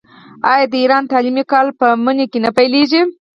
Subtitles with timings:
[0.51, 3.01] آیا د ایران تعلیمي کال په مني کې نه پیلیږي؟